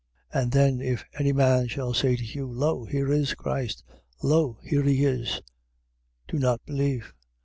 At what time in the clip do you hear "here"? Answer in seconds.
2.85-3.11, 4.87-5.41